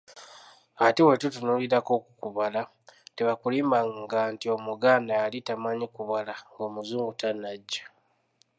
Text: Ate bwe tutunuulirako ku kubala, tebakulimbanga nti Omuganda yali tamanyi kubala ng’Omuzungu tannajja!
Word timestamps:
Ate 0.85 1.01
bwe 1.03 1.19
tutunuulirako 1.21 1.93
ku 2.03 2.09
kubala, 2.21 2.61
tebakulimbanga 3.15 4.19
nti 4.33 4.45
Omuganda 4.55 5.13
yali 5.21 5.39
tamanyi 5.47 5.85
kubala 5.95 6.33
ng’Omuzungu 6.41 7.11
tannajja! 7.21 7.83